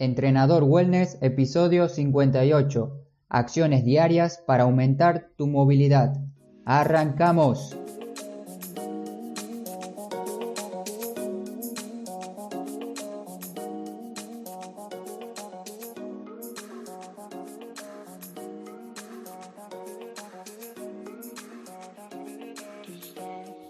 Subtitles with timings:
[0.00, 2.92] Entrenador Wellness, episodio 58.
[3.28, 6.16] Acciones diarias para aumentar tu movilidad.
[6.64, 7.76] ¡Arrancamos!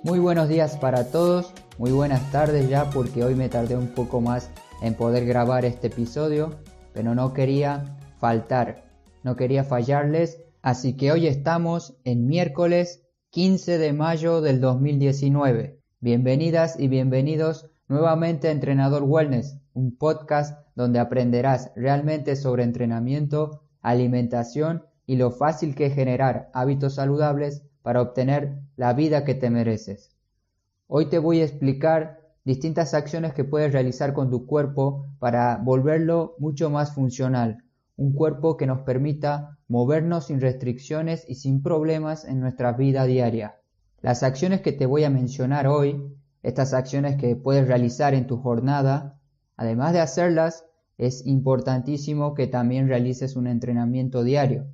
[0.02, 4.20] Muy buenos días para todos, muy buenas tardes ya porque hoy me tardé un poco
[4.20, 4.50] más
[4.80, 6.56] en poder grabar este episodio,
[6.92, 8.84] pero no quería faltar,
[9.22, 15.80] no quería fallarles, así que hoy estamos en miércoles 15 de mayo del 2019.
[16.00, 24.84] Bienvenidas y bienvenidos nuevamente a Entrenador Wellness, un podcast donde aprenderás realmente sobre entrenamiento, alimentación
[25.06, 30.14] y lo fácil que es generar hábitos saludables para obtener la vida que te mereces.
[30.86, 32.17] Hoy te voy a explicar
[32.48, 37.62] distintas acciones que puedes realizar con tu cuerpo para volverlo mucho más funcional,
[37.98, 43.56] un cuerpo que nos permita movernos sin restricciones y sin problemas en nuestra vida diaria.
[44.00, 46.02] Las acciones que te voy a mencionar hoy,
[46.42, 49.20] estas acciones que puedes realizar en tu jornada,
[49.58, 50.64] además de hacerlas,
[50.96, 54.68] es importantísimo que también realices un entrenamiento diario.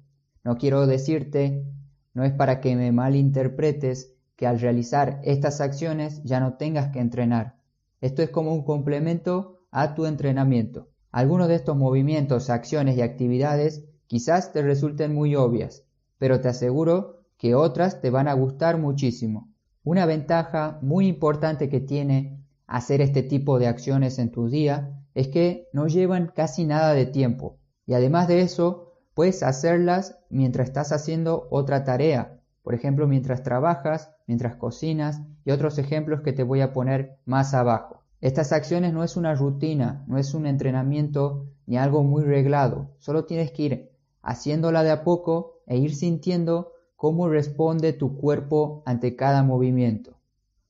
[0.45, 1.67] No quiero decirte,
[2.13, 7.01] no es para que me malinterpretes, que al realizar estas acciones ya no tengas que
[7.01, 7.64] entrenar.
[8.05, 10.91] Esto es como un complemento a tu entrenamiento.
[11.11, 15.87] Algunos de estos movimientos, acciones y actividades quizás te resulten muy obvias,
[16.19, 19.55] pero te aseguro que otras te van a gustar muchísimo.
[19.85, 25.29] Una ventaja muy importante que tiene hacer este tipo de acciones en tu día es
[25.29, 30.93] que no llevan casi nada de tiempo y además de eso puedes hacerlas mientras estás
[30.93, 36.61] haciendo otra tarea, por ejemplo mientras trabajas mientras cocinas y otros ejemplos que te voy
[36.61, 38.03] a poner más abajo.
[38.21, 43.25] Estas acciones no es una rutina, no es un entrenamiento ni algo muy reglado, solo
[43.25, 43.91] tienes que ir
[44.23, 50.19] haciéndola de a poco e ir sintiendo cómo responde tu cuerpo ante cada movimiento.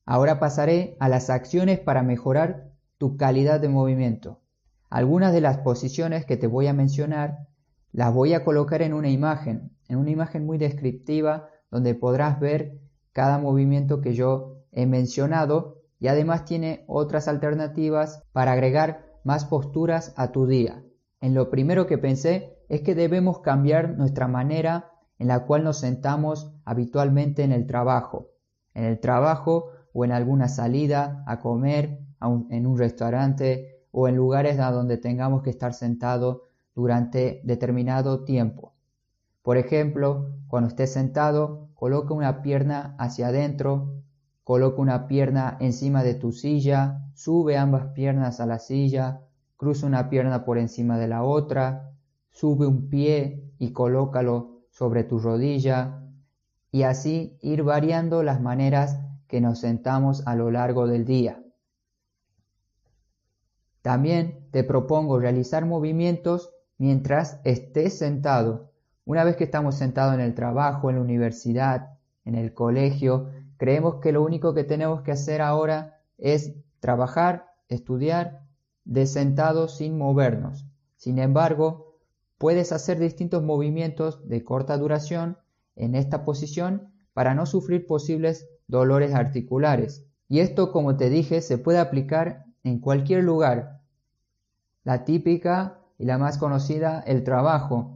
[0.04, 4.40] Ahora pasaré a las acciones para mejorar tu calidad de movimiento.
[4.90, 7.46] Algunas de las posiciones que te voy a mencionar
[7.92, 12.80] las voy a colocar en una imagen, en una imagen muy descriptiva donde podrás ver
[13.14, 20.12] cada movimiento que yo he mencionado y además tiene otras alternativas para agregar más posturas
[20.16, 20.84] a tu día.
[21.22, 25.78] En lo primero que pensé es que debemos cambiar nuestra manera en la cual nos
[25.78, 28.32] sentamos habitualmente en el trabajo.
[28.74, 32.00] En el trabajo o en alguna salida a comer,
[32.50, 36.42] en un restaurante o en lugares donde tengamos que estar sentados
[36.74, 38.74] durante determinado tiempo.
[39.42, 44.00] Por ejemplo, cuando estés sentado, coloca una pierna hacia adentro,
[44.42, 49.20] coloca una pierna encima de tu silla, sube ambas piernas a la silla,
[49.58, 51.92] cruza una pierna por encima de la otra,
[52.30, 56.00] sube un pie y colócalo sobre tu rodilla,
[56.72, 61.44] y así ir variando las maneras que nos sentamos a lo largo del día.
[63.82, 68.70] También te propongo realizar movimientos mientras estés sentado
[69.04, 73.96] una vez que estamos sentados en el trabajo, en la universidad, en el colegio, creemos
[73.96, 78.40] que lo único que tenemos que hacer ahora es trabajar, estudiar,
[78.84, 80.66] de sentado sin movernos.
[80.96, 81.98] Sin embargo,
[82.38, 85.38] puedes hacer distintos movimientos de corta duración
[85.76, 90.04] en esta posición para no sufrir posibles dolores articulares.
[90.28, 93.80] Y esto, como te dije, se puede aplicar en cualquier lugar.
[94.82, 97.93] La típica y la más conocida, el trabajo,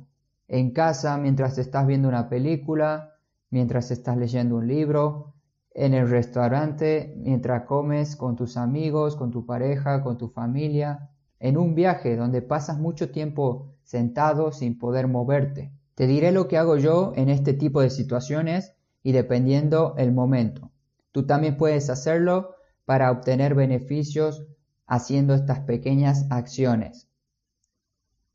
[0.48, 3.14] en casa mientras estás viendo una película,
[3.50, 5.34] mientras estás leyendo un libro,
[5.70, 11.56] en el restaurante, mientras comes con tus amigos, con tu pareja, con tu familia, en
[11.56, 15.72] un viaje donde pasas mucho tiempo sentado sin poder moverte.
[15.94, 20.72] Te diré lo que hago yo en este tipo de situaciones y dependiendo el momento.
[21.12, 22.54] Tú también puedes hacerlo
[22.84, 24.47] para obtener beneficios
[24.86, 27.09] haciendo estas pequeñas acciones.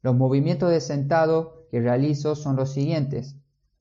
[0.01, 3.36] Los movimientos de sentado que realizo son los siguientes.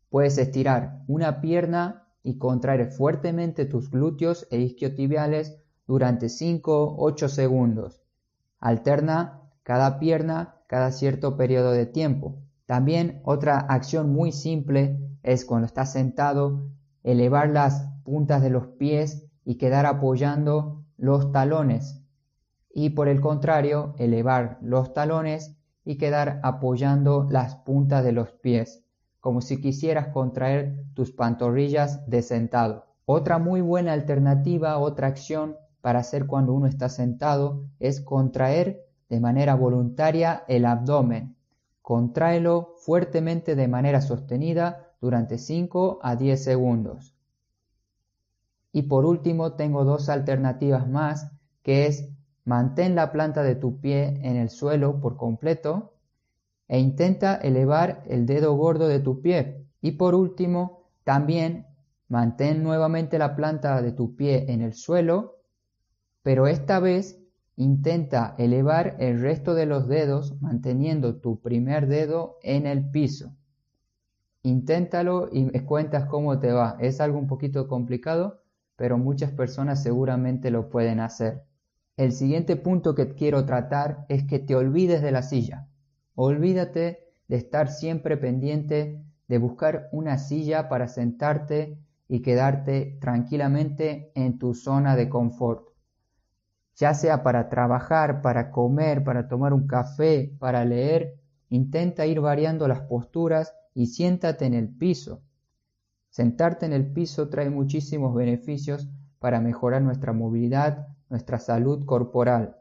[0.09, 8.00] Puedes estirar una pierna y contraer fuertemente tus glúteos e isquiotibiales durante 5-8 segundos.
[8.61, 12.39] Alterna cada pierna cada cierto periodo de tiempo.
[12.65, 16.71] También otra acción muy simple es cuando estás sentado,
[17.03, 22.00] elevar las puntas de los pies y quedar apoyando los talones.
[22.73, 28.84] Y por el contrario, elevar los talones y quedar apoyando las puntas de los pies,
[29.20, 32.87] como si quisieras contraer tus pantorrillas de sentado.
[33.05, 39.20] Otra muy buena alternativa, otra acción para hacer cuando uno está sentado es contraer de
[39.20, 41.37] manera voluntaria el abdomen.
[41.82, 47.14] Contráelo fuertemente de manera sostenida durante 5 a 10 segundos.
[48.73, 51.32] Y por último tengo dos alternativas más,
[51.62, 52.08] que es
[52.44, 55.94] mantén la planta de tu pie en el suelo por completo
[56.69, 59.67] e intenta elevar el dedo gordo de tu pie.
[59.81, 61.67] Y por último, también
[62.09, 65.37] mantén nuevamente la planta de tu pie en el suelo,
[66.23, 67.19] pero esta vez
[67.56, 73.35] intenta elevar el resto de los dedos manteniendo tu primer dedo en el piso.
[74.43, 76.77] Inténtalo y me cuentas cómo te va.
[76.81, 78.43] Es algo un poquito complicado,
[78.77, 81.45] pero muchas personas seguramente lo pueden hacer.
[81.97, 85.69] El siguiente punto que quiero tratar es que te olvides de la silla.
[86.15, 91.79] Olvídate de estar siempre pendiente de buscar una silla para sentarte
[92.09, 95.69] y quedarte tranquilamente en tu zona de confort.
[96.77, 101.17] Ya sea para trabajar, para comer, para tomar un café, para leer,
[101.49, 105.23] intenta ir variando las posturas y siéntate en el piso.
[106.09, 108.88] Sentarte en el piso trae muchísimos beneficios
[109.19, 112.56] para mejorar nuestra movilidad, nuestra salud corporal.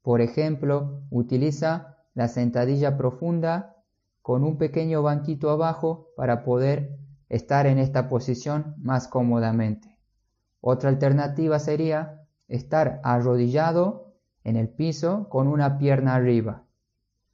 [0.00, 3.76] Por ejemplo, utiliza la sentadilla profunda
[4.22, 9.98] con un pequeño banquito abajo para poder estar en esta posición más cómodamente.
[10.62, 16.64] Otra alternativa sería estar arrodillado en el piso con una pierna arriba.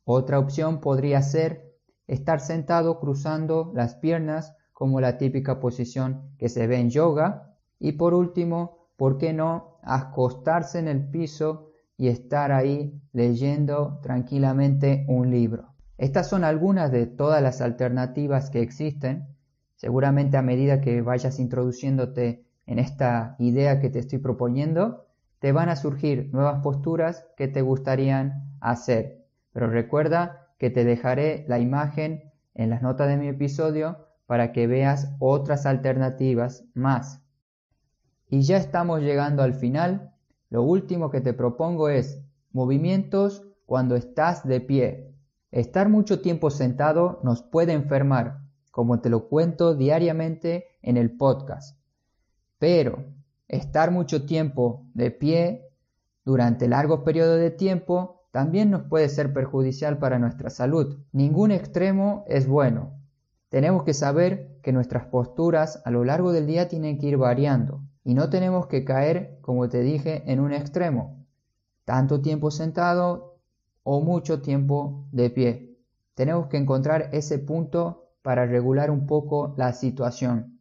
[0.03, 1.73] Otra opción podría ser
[2.09, 7.55] estar sentado cruzando las piernas como la típica posición que se ve en yoga.
[7.79, 15.05] Y por último, ¿por qué no acostarse en el piso y estar ahí leyendo tranquilamente
[15.09, 15.75] un libro?
[15.99, 19.29] Estas son algunas de todas las alternativas que existen.
[19.77, 25.07] Seguramente a medida que vayas introduciéndote en esta idea que te estoy proponiendo,
[25.39, 29.27] te van a surgir nuevas posturas que te gustarían hacer.
[29.53, 34.67] Pero recuerda que te dejaré la imagen en las notas de mi episodio para que
[34.67, 37.22] veas otras alternativas más.
[38.33, 40.15] Y ya estamos llegando al final.
[40.49, 45.15] Lo último que te propongo es movimientos cuando estás de pie.
[45.51, 48.39] Estar mucho tiempo sentado nos puede enfermar,
[48.71, 51.79] como te lo cuento diariamente en el podcast.
[52.59, 53.05] Pero
[53.49, 55.69] estar mucho tiempo de pie
[56.25, 61.01] durante largos periodos de tiempo también nos puede ser perjudicial para nuestra salud.
[61.13, 62.99] Ningún extremo es bueno.
[63.51, 67.82] Tenemos que saber que nuestras posturas a lo largo del día tienen que ir variando
[68.05, 71.25] y no tenemos que caer, como te dije, en un extremo,
[71.85, 73.39] tanto tiempo sentado
[73.83, 75.77] o mucho tiempo de pie.
[76.15, 80.61] Tenemos que encontrar ese punto para regular un poco la situación.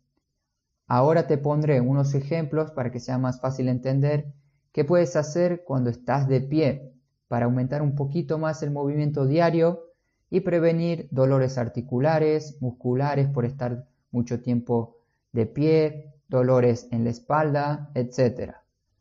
[0.88, 4.34] Ahora te pondré unos ejemplos para que sea más fácil entender
[4.72, 6.94] qué puedes hacer cuando estás de pie
[7.28, 9.86] para aumentar un poquito más el movimiento diario
[10.30, 14.98] y prevenir dolores articulares, musculares por estar mucho tiempo
[15.32, 18.54] de pie, dolores en la espalda, etc.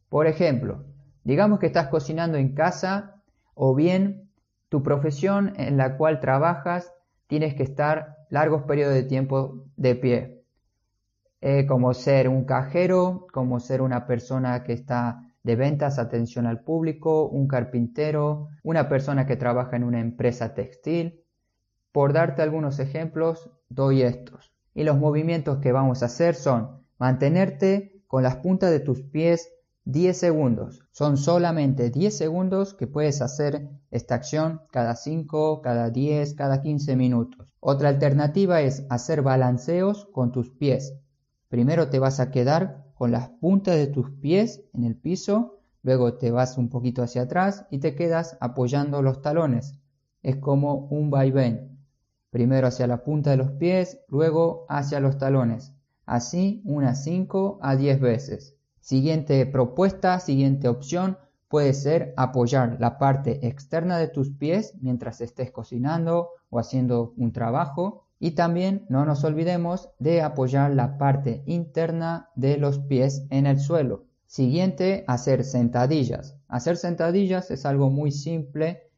[0.08, 0.84] Por ejemplo,
[1.24, 3.22] digamos que estás cocinando en casa
[3.54, 4.28] o bien
[4.68, 6.92] tu profesión en la cual trabajas
[7.28, 10.44] tienes que estar largos periodos de tiempo de pie,
[11.40, 16.64] eh, como ser un cajero, como ser una persona que está de ventas, atención al
[16.64, 21.24] público, un carpintero, una persona que trabaja en una empresa textil.
[21.92, 24.52] Por darte algunos ejemplos, doy estos.
[24.74, 29.48] Y los movimientos que vamos a hacer son mantenerte con las puntas de tus pies
[29.84, 30.82] 10 segundos.
[30.92, 36.96] Son solamente 10 segundos que puedes hacer esta acción cada 5, cada 10, cada 15
[36.96, 37.54] minutos.
[37.58, 40.94] Otra alternativa es hacer balanceos con tus pies.
[41.48, 46.18] Primero te vas a quedar con las puntas de tus pies en el piso, luego
[46.18, 49.74] te vas un poquito hacia atrás y te quedas apoyando los talones.
[50.22, 51.78] Es como un vaivén.
[52.28, 55.74] Primero hacia la punta de los pies, luego hacia los talones.
[56.10, 58.56] Así unas 5 a 10 veces.
[58.80, 65.52] Siguiente propuesta, siguiente opción puede ser apoyar la parte externa de tus pies mientras estés
[65.52, 72.28] cocinando o haciendo un trabajo y también no nos olvidemos de apoyar la parte interna
[72.34, 74.06] de los pies en el suelo.
[74.26, 76.36] Siguiente, hacer sentadillas.
[76.48, 78.90] Hacer sentadillas es algo muy simple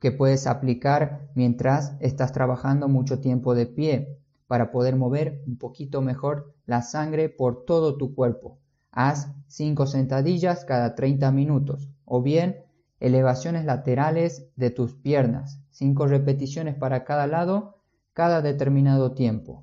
[0.00, 4.19] que puedes aplicar mientras estás trabajando mucho tiempo de pie
[4.50, 8.58] para poder mover un poquito mejor la sangre por todo tu cuerpo.
[8.90, 12.56] Haz 5 sentadillas cada 30 minutos o bien
[12.98, 17.76] elevaciones laterales de tus piernas, 5 repeticiones para cada lado
[18.12, 19.62] cada determinado tiempo.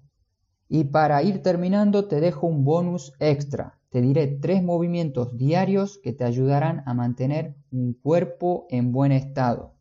[0.70, 3.77] Y para ir terminando te dejo un bonus extra.
[3.89, 9.74] te diré tres movimientos diarios que te ayudarán a mantener un cuerpo en buen estado.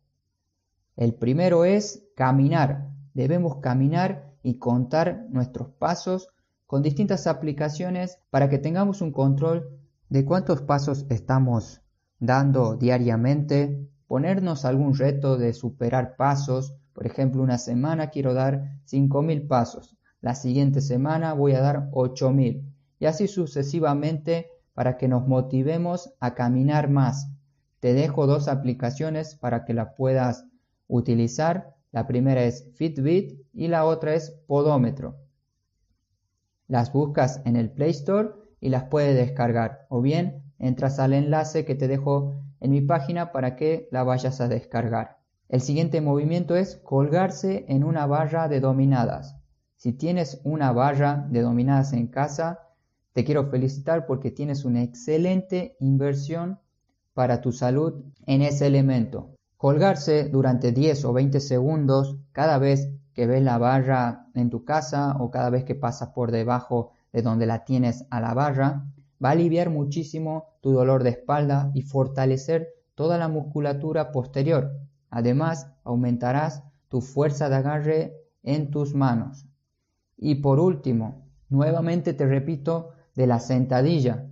[0.97, 2.89] El primero es caminar.
[3.13, 6.29] Debemos caminar y contar nuestros pasos
[6.67, 9.77] con distintas aplicaciones para que tengamos un control
[10.07, 11.81] de cuántos pasos estamos
[12.17, 19.49] dando diariamente, ponernos algún reto de superar pasos, por ejemplo, una semana quiero dar 5.000
[19.49, 22.63] pasos, la siguiente semana voy a dar 8.000
[22.99, 27.29] y así sucesivamente para que nos motivemos a caminar más.
[27.81, 30.45] Te dejo dos aplicaciones para que las puedas
[30.87, 31.75] utilizar.
[31.97, 35.15] La primera es Fitbit y la otra es Podómetro.
[36.67, 41.65] Las buscas en el Play Store y las puedes descargar o bien entras al enlace
[41.65, 45.17] que te dejo en mi página para que la vayas a descargar.
[45.49, 49.35] El siguiente movimiento es colgarse en una barra de dominadas.
[49.75, 52.59] Si tienes una barra de dominadas en casa,
[53.13, 56.59] te quiero felicitar porque tienes una excelente inversión
[57.15, 59.36] para tu salud en ese elemento.
[59.57, 65.17] Colgarse durante 10 o 20 segundos cada vez que ves la barra en tu casa
[65.19, 68.85] o cada vez que pasas por debajo de donde la tienes a la barra,
[69.23, 74.71] va a aliviar muchísimo tu dolor de espalda y fortalecer toda la musculatura posterior.
[75.09, 79.47] Además, aumentarás tu fuerza de agarre en tus manos.
[80.15, 84.29] Y por último, nuevamente te repito, de la sentadilla.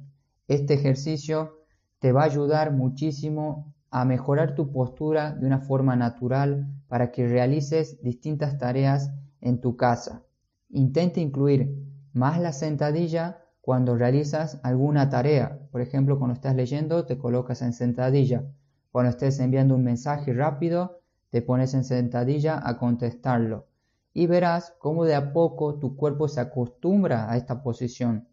[0.47, 1.65] Este ejercicio
[1.97, 7.27] te va a ayudar muchísimo a mejorar tu postura de una forma natural para que
[7.27, 9.11] realices distintas tareas
[9.41, 10.23] en tu casa.
[10.69, 15.59] Intenta incluir más la sentadilla cuando realizas alguna tarea.
[15.71, 18.43] Por ejemplo, cuando estás leyendo te colocas en sentadilla.
[18.91, 23.67] Cuando estés enviando un mensaje rápido te pones en sentadilla a contestarlo.
[24.13, 28.27] Y verás cómo de a poco tu cuerpo se acostumbra a esta posición.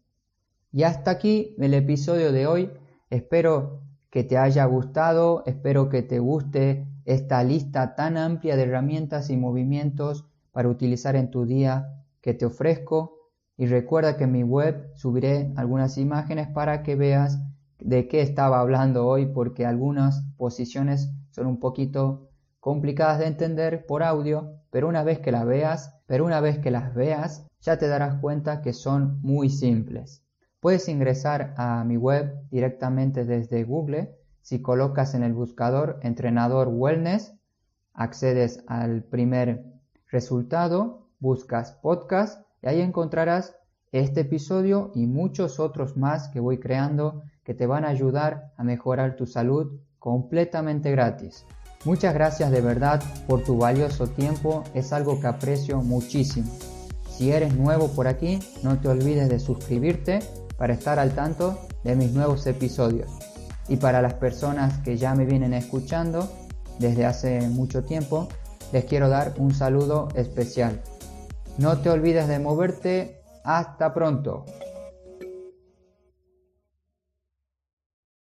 [0.71, 2.71] Y hasta aquí el episodio de hoy.
[3.09, 3.81] Espero
[4.13, 9.37] que te haya gustado, espero que te guste esta lista tan amplia de herramientas y
[9.37, 13.17] movimientos para utilizar en tu día que te ofrezco.
[13.57, 17.39] Y recuerda que en mi web subiré algunas imágenes para que veas
[17.79, 22.29] de qué estaba hablando hoy porque algunas posiciones son un poquito
[22.59, 26.69] complicadas de entender por audio, pero una vez que las veas, pero una vez que
[26.69, 30.23] las veas, ya te darás cuenta que son muy simples.
[30.63, 34.15] Puedes ingresar a mi web directamente desde Google.
[34.41, 37.33] Si colocas en el buscador entrenador wellness,
[37.93, 39.65] accedes al primer
[40.09, 43.57] resultado, buscas podcast y ahí encontrarás
[43.91, 48.63] este episodio y muchos otros más que voy creando que te van a ayudar a
[48.63, 51.45] mejorar tu salud completamente gratis.
[51.83, 56.49] Muchas gracias de verdad por tu valioso tiempo, es algo que aprecio muchísimo.
[57.09, 60.19] Si eres nuevo por aquí, no te olvides de suscribirte
[60.57, 63.11] para estar al tanto de mis nuevos episodios.
[63.67, 66.31] Y para las personas que ya me vienen escuchando
[66.79, 68.27] desde hace mucho tiempo,
[68.71, 70.81] les quiero dar un saludo especial.
[71.57, 73.21] No te olvides de moverte.
[73.43, 74.45] Hasta pronto.